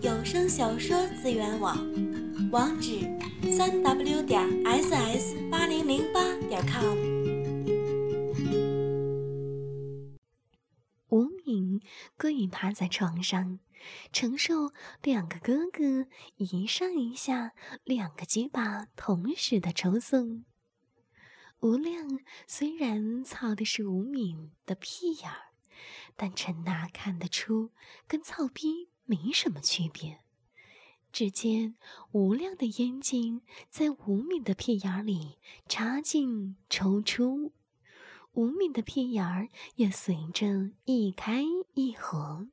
[0.00, 1.76] 有声小说资源网，
[2.52, 3.00] 网址：
[3.50, 6.96] 三 w 点 ss 八零零八点 com。
[11.08, 11.80] 吴敏
[12.16, 13.58] 跪趴在床上，
[14.12, 14.70] 承受
[15.02, 17.52] 两个哥哥一上一下
[17.82, 20.44] 两个鸡巴同时的抽送。
[21.58, 25.48] 吴亮虽然操的是吴敏的屁眼儿。
[26.16, 27.70] 但陈娜看得出，
[28.08, 30.20] 跟操逼没什么区别。
[31.10, 31.74] 只见
[32.12, 33.40] 无量的烟茎
[33.70, 37.52] 在无敏的屁眼里插进抽出，
[38.32, 42.48] 无敏的屁眼儿也随着一开一合。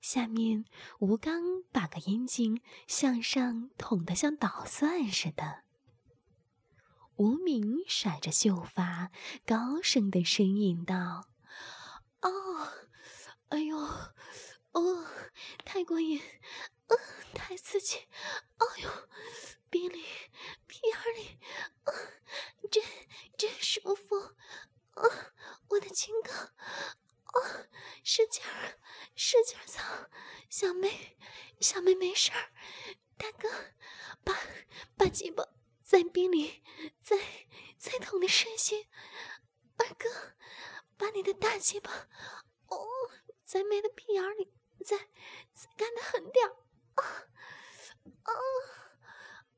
[0.00, 0.64] 下面
[1.00, 5.64] 吴刚把个烟茎向上捅得像捣蒜似的。
[7.16, 9.10] 吴敏甩着秀发，
[9.44, 11.28] 高声的呻吟道。
[12.22, 12.30] 哦，
[15.76, 16.18] 太过瘾，
[16.86, 16.96] 呃，
[17.34, 17.98] 太刺激，
[18.56, 19.08] 哎呦，
[19.68, 20.06] 鼻里、
[20.66, 21.38] 屁眼里，
[21.84, 21.92] 啊，
[22.70, 22.82] 真
[23.36, 24.16] 真舒服，
[24.92, 25.34] 啊，
[25.68, 27.68] 我的亲哥，啊，
[28.02, 28.80] 使劲儿，
[29.14, 29.82] 使劲儿操，
[30.48, 31.18] 小妹，
[31.60, 32.52] 小妹没事儿，
[33.18, 33.50] 大哥，
[34.24, 34.34] 把
[34.96, 35.46] 把鸡巴
[35.82, 36.64] 在鼻里，
[37.02, 37.18] 再
[37.76, 38.88] 再捅的深些，
[39.76, 40.08] 二哥。
[40.96, 42.08] 把你的大鸡巴，
[42.68, 42.88] 哦，
[43.44, 44.54] 在妹的屁眼里，
[44.86, 44.96] 再
[45.52, 46.46] 再干的狠点
[46.94, 47.02] 啊
[48.22, 48.30] 啊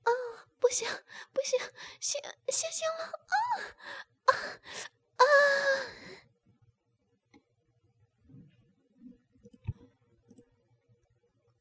[0.04, 0.10] 啊！
[0.58, 0.88] 不行
[1.34, 1.60] 不行，
[2.00, 3.36] 行行行了啊
[4.24, 4.32] 啊
[5.18, 5.24] 啊！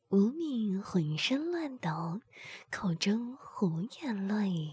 [0.07, 2.21] 吴敏浑身乱抖，
[2.71, 4.71] 口中胡言乱语，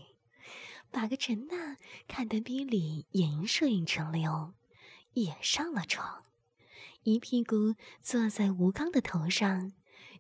[0.92, 1.76] 把个陈娜
[2.06, 4.54] 看得鼻里盐水直流。
[5.14, 6.24] 也上了床，
[7.04, 9.72] 一屁股坐在吴刚的头上，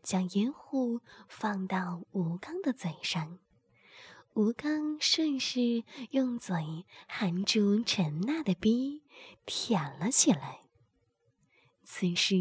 [0.02, 3.38] 将烟壶放到吴刚的嘴上。
[4.34, 9.02] 吴刚顺势用嘴含住陈娜的鼻，
[9.46, 10.60] 舔了起来。
[11.82, 12.36] 此时，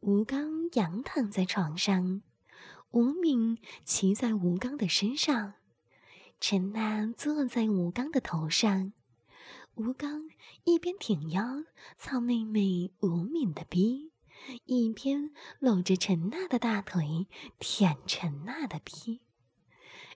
[0.00, 2.22] 吴刚仰躺在床上，
[2.90, 5.54] 吴敏骑在吴刚的身上，
[6.40, 8.92] 陈娜坐在吴刚的头上。
[9.80, 10.28] 吴刚
[10.64, 11.64] 一边挺腰
[11.96, 14.12] 操妹妹吴敏的逼，
[14.66, 17.26] 一边搂着陈娜的大腿
[17.58, 19.22] 舔陈娜的逼，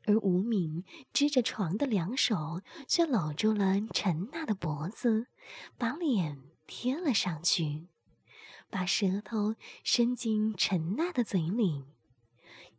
[0.05, 5.29] 而吴敏支着床的两手却搂住了陈娜的脖子，
[5.79, 7.87] 把脸贴了上去，
[8.69, 11.85] 把舌头伸进陈娜的嘴里。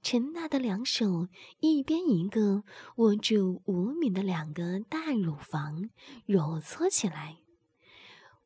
[0.08, 1.30] 陈娜的两手
[1.62, 2.64] 一边一个
[2.98, 5.90] 握住吴敏的两个大乳房，
[6.28, 7.40] 揉搓起来。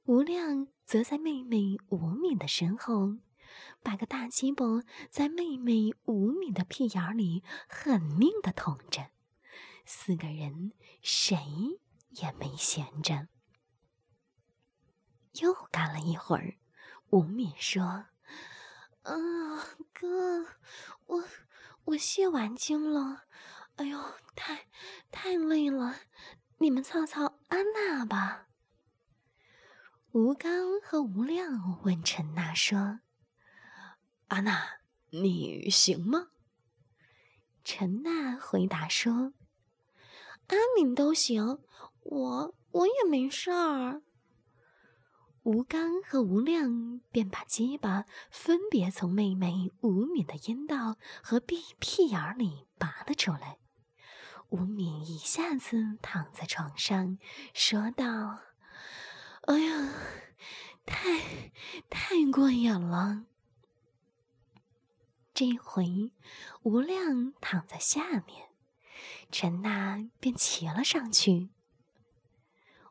[0.06, 3.18] 吴亮则在妹妹吴敏的身后，
[3.84, 4.64] 把个大鸡巴
[5.10, 9.10] 在妹妹吴敏的屁眼里狠命的捅着。
[9.86, 10.72] 四个人
[11.02, 11.36] 谁
[12.12, 13.28] 也没闲着。
[15.42, 16.56] 又干了一会儿，
[17.10, 17.84] 吴敏说
[19.04, 19.12] ：“啊，
[19.92, 20.46] 哥，
[21.08, 21.24] 我……”
[21.90, 23.24] 我卸完精了，
[23.78, 24.00] 哎呦，
[24.36, 24.68] 太
[25.10, 25.96] 太累了，
[26.60, 28.48] 你们操操安娜吧。
[30.12, 33.00] 吴刚和吴亮问陈娜说
[34.30, 36.28] ：“安娜，你行吗？”
[37.66, 39.34] 陈娜回答说
[40.48, 41.60] ：“阿敏都行，
[42.02, 44.04] 我我也没事儿。”
[45.50, 53.58] 吴刚和吴亮便把鸡巴分别从妹妹吴敏的阴道和屁屁眼里拔了出来。
[54.50, 57.18] 吴敏一下子躺在床上，
[57.52, 58.42] 说道
[59.50, 59.92] ：“哎呀，
[60.86, 61.52] 太
[61.90, 63.24] 太过瘾了！”
[65.34, 66.12] 这回
[66.62, 68.50] 吴亮躺在下面，
[69.32, 71.50] 陈娜便骑了上去。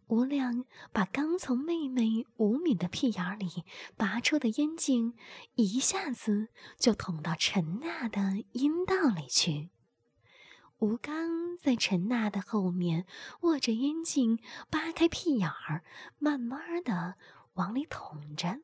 [0.09, 3.65] 吴亮把刚从妹妹吴敏的屁眼里
[3.97, 5.15] 拔出的烟茎，
[5.55, 9.69] 一下子就捅到陈娜的阴道里去。
[10.79, 13.05] 吴刚在陈娜的后面
[13.43, 14.39] 握着烟茎，
[14.71, 15.85] 扒开屁眼儿，
[16.19, 17.17] 慢慢的
[17.55, 18.61] 往里捅着。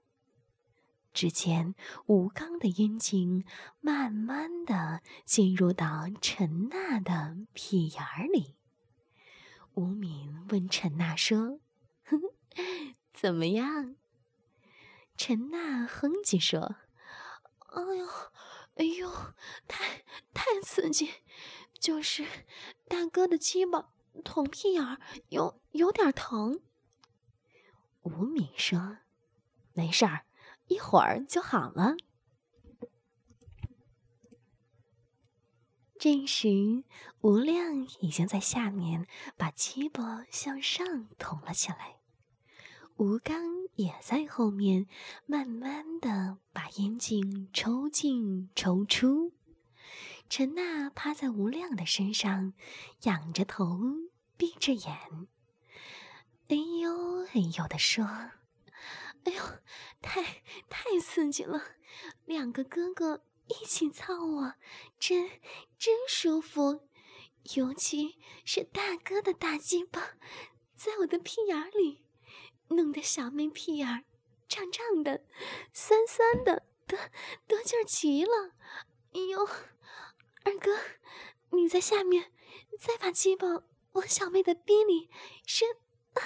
[1.13, 1.75] 只见
[2.07, 3.45] 吴刚的阴茎
[3.81, 8.55] 慢慢的进入到陈娜的屁眼儿里。
[9.75, 11.59] 吴敏问陈娜说
[13.13, 13.97] ：“怎么样？”
[15.19, 16.77] 陈娜哼唧说
[17.75, 18.07] ：“哎呦，
[18.77, 19.11] 哎呦，
[19.67, 21.11] 太太刺激，
[21.73, 22.25] 就是
[22.87, 23.91] 大哥的鸡巴
[24.25, 25.01] 捅屁眼儿，
[25.31, 26.61] 有有点疼。”
[28.03, 28.99] 吴敏说
[29.75, 30.25] ：“没事儿，
[30.69, 31.97] 一会儿就好了。”
[36.05, 36.85] 这时，
[37.23, 39.07] 吴亮已经在下面
[39.39, 41.97] 把鸡脖向上捅了起来，
[42.97, 43.43] 吴刚
[43.77, 44.87] 也在后面
[45.25, 49.33] 慢慢的把阴茎抽进抽出。
[50.29, 52.53] 陈娜趴在吴亮的身上，
[53.05, 53.81] 仰着头，
[54.37, 54.95] 闭着眼。
[56.49, 58.05] 哎呦哎呦的说
[59.25, 59.43] ：“哎呦，
[60.03, 60.23] 太
[60.69, 61.63] 太刺激了！
[62.27, 64.55] 两个哥哥一起操我，
[64.99, 65.41] 真
[65.79, 66.89] 真舒服。
[67.57, 70.17] 尤其是大哥的大鸡巴，
[70.75, 72.05] 在我的屁眼里，
[72.69, 74.05] 弄得小妹屁眼儿
[74.49, 75.25] 胀胀的、
[75.73, 76.97] 酸酸的，得
[77.47, 78.53] 得劲儿极了。
[79.13, 79.47] 哎呦，
[80.45, 80.79] 二哥，
[81.51, 82.33] 你在下面
[82.79, 83.47] 再把鸡巴
[83.93, 85.11] 往小妹的逼里
[85.47, 85.69] 伸。”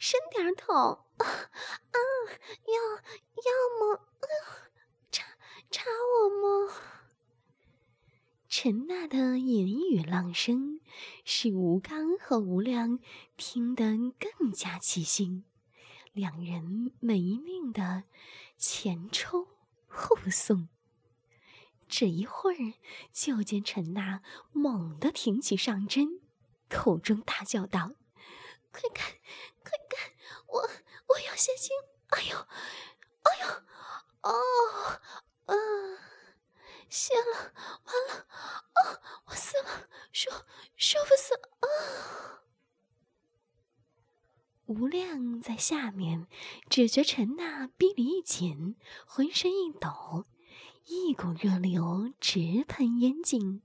[0.00, 1.98] 伸点儿头，啊 啊，
[2.64, 4.05] 要要么
[5.90, 6.74] 我吗？
[8.48, 10.80] 陈娜的言语浪声
[11.24, 12.98] 使吴刚和吴亮
[13.36, 13.84] 听得
[14.18, 15.44] 更加起心，
[16.12, 18.04] 两人没命的
[18.56, 19.46] 前冲
[19.86, 20.68] 后送。
[21.88, 22.74] 只一会儿，
[23.12, 24.20] 就见陈娜
[24.52, 26.20] 猛地挺起上针，
[26.68, 27.92] 口中大叫道。
[28.72, 29.12] 快看，
[29.62, 30.12] 快看！
[30.48, 31.70] 我我要泄精！
[32.08, 32.36] 哎呦，
[33.22, 33.62] 哎呦，
[34.22, 35.00] 哦，
[35.46, 35.54] 啊，
[36.88, 37.52] 谢了！
[37.84, 38.26] 完了！
[38.72, 39.88] 啊，我死了！
[40.12, 40.30] 舒
[40.76, 41.34] 舒服死！
[41.60, 41.66] 啊！
[44.66, 46.26] 吴亮在下面，
[46.68, 48.76] 只觉陈娜逼里一紧，
[49.06, 50.24] 浑身一抖，
[50.86, 53.62] 一股热流直喷眼睛，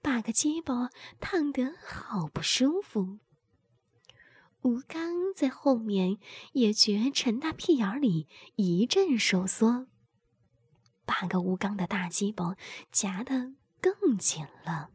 [0.00, 0.88] 把个鸡巴
[1.20, 3.18] 烫得好不舒服。
[4.62, 6.18] 吴刚在后面
[6.52, 8.26] 也觉陈大屁眼里
[8.56, 9.86] 一阵收缩，
[11.10, 12.54] 把个吴刚的大鸡巴
[12.92, 14.90] 夹得更紧了。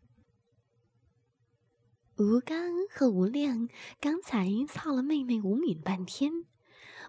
[2.15, 2.57] 吴刚
[2.89, 3.67] 和吴亮
[3.99, 6.45] 刚才操了妹妹吴敏半天，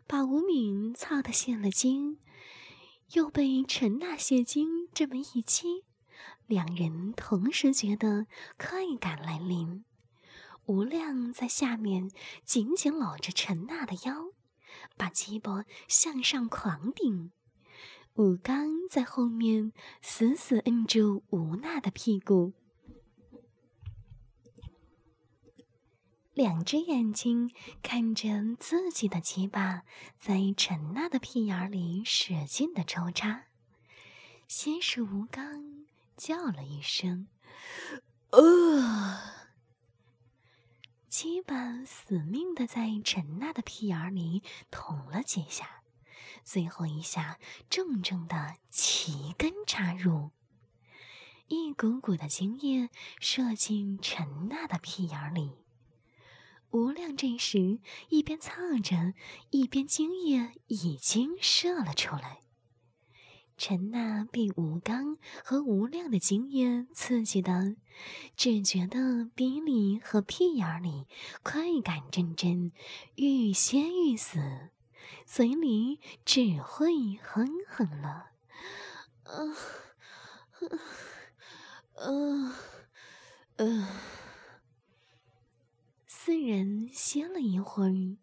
[0.09, 2.19] 把吴敏操得泄了精，
[3.13, 5.85] 又被陈娜泄精这么一激，
[6.47, 8.27] 两人同时觉得
[8.59, 9.85] 快感来临。
[10.65, 12.11] 吴亮在下面
[12.45, 14.33] 紧紧搂着陈娜的腰，
[14.97, 17.31] 把鸡巴向上狂顶；
[18.17, 22.55] 吴刚在后面死死摁住吴娜的屁股，
[26.33, 27.51] 两只眼睛
[27.83, 29.83] 看着自己的鸡巴
[30.19, 33.49] 在陈娜的屁眼里使劲的抽插。
[34.49, 35.85] 先是吴刚
[36.17, 37.29] 叫了一声
[38.33, 39.37] ：“呃。”
[41.11, 45.83] 鸡巴死命的在陈娜的屁眼里捅了几下，
[46.47, 50.31] 最后一下重重的齐根插入，
[51.49, 52.89] 一股股的精液
[53.19, 55.51] 射进陈娜的屁眼里。
[56.71, 59.15] 吴亮这时一边操着，
[59.51, 62.39] 一边精液已经射了出来。
[63.57, 67.75] 陈娜被吴刚和吴亮的精液刺激的，
[68.37, 71.07] 只觉得鼻里和屁眼里
[71.43, 72.71] 快感阵阵，
[73.17, 74.71] 欲仙欲死，
[75.25, 78.31] 嘴里只会哼哼了。
[79.25, 79.57] 嗯，
[81.97, 82.55] 嗯，
[83.57, 83.89] 嗯，
[86.07, 88.17] 四人歇了一会儿。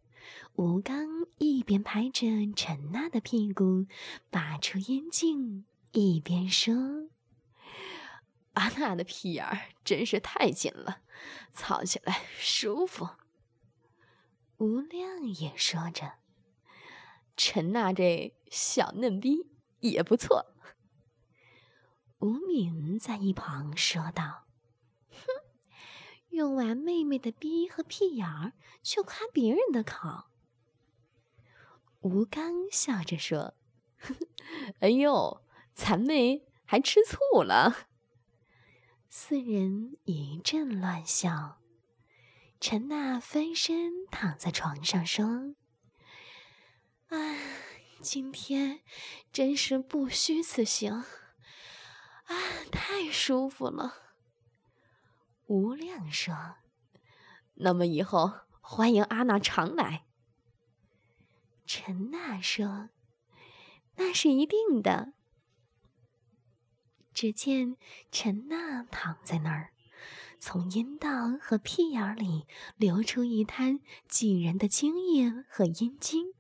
[0.56, 3.88] 吴刚一边拍着陈娜的屁股，
[4.30, 7.10] 拔出烟镜，一边说
[8.54, 11.02] ：“阿娜的屁眼儿真是太紧了，
[11.52, 13.10] 操起来舒服。”
[14.60, 16.14] 吴亮也说着
[17.36, 19.50] ：“陈娜这小嫩逼
[19.80, 20.48] 也不错。”
[22.20, 24.46] 吴敏在一旁说道
[25.12, 25.26] ：“哼，
[26.30, 30.26] 用完妹妹的逼和屁眼儿，却夸别人的口。”
[32.02, 33.56] 吴刚笑着说
[34.80, 35.42] ：“哎呦，
[35.74, 37.88] 咱妹还吃醋了。”
[39.10, 41.60] 四人一阵乱笑。
[42.60, 45.56] 陈娜翻身躺在床上说
[47.14, 47.38] ：“啊，
[48.02, 48.80] 今天
[49.32, 51.06] 真是不虚此行，啊，
[52.72, 54.16] 太舒服了。
[55.46, 56.56] 吴亮说
[57.54, 60.06] ：“那么以后欢迎阿娜常来。”
[61.68, 62.90] 陈娜说
[63.98, 65.14] ：“那是一定的。”
[67.14, 67.78] 只见
[68.12, 69.72] 陈娜躺在那儿，
[70.40, 76.34] 从阴道和屁眼里流出一滩几人的精液和阴茎，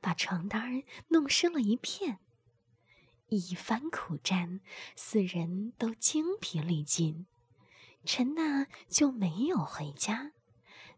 [0.00, 2.18] 把床单弄湿了一片。
[3.28, 4.60] 一番苦战，
[4.96, 7.26] 四人都精疲力尽。
[8.04, 10.32] 陈娜就没有回家，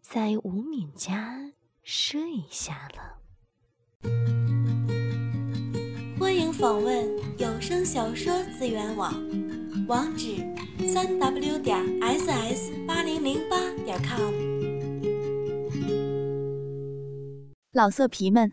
[0.01, 3.19] 在吴敏家睡下了。
[6.19, 7.09] 欢迎访问
[7.39, 9.13] 有声小说资源网，
[9.89, 10.37] 网址：
[10.87, 14.33] 三 w 点 ss 八零零八点 com。
[17.73, 18.53] 老色皮们，